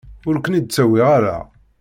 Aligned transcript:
Ur 0.27 0.35
ken-id-ttawiɣ 0.43 1.07
ara. 1.17 1.37